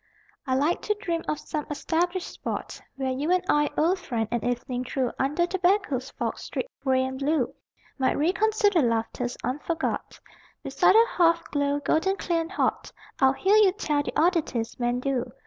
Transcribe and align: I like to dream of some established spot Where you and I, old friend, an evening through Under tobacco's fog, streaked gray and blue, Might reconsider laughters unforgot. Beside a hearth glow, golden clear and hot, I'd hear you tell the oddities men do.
I 0.47 0.55
like 0.55 0.81
to 0.81 0.95
dream 0.95 1.23
of 1.27 1.37
some 1.39 1.67
established 1.69 2.25
spot 2.27 2.81
Where 2.95 3.11
you 3.11 3.29
and 3.31 3.45
I, 3.47 3.69
old 3.77 3.99
friend, 3.99 4.27
an 4.31 4.43
evening 4.43 4.83
through 4.83 5.11
Under 5.19 5.45
tobacco's 5.45 6.09
fog, 6.09 6.39
streaked 6.39 6.71
gray 6.83 7.03
and 7.05 7.19
blue, 7.19 7.53
Might 7.99 8.17
reconsider 8.17 8.81
laughters 8.81 9.37
unforgot. 9.43 10.19
Beside 10.63 10.95
a 10.95 11.05
hearth 11.05 11.51
glow, 11.51 11.77
golden 11.81 12.15
clear 12.15 12.41
and 12.41 12.51
hot, 12.51 12.91
I'd 13.19 13.35
hear 13.35 13.57
you 13.57 13.73
tell 13.73 14.01
the 14.01 14.19
oddities 14.19 14.79
men 14.79 15.01
do. 15.01 15.33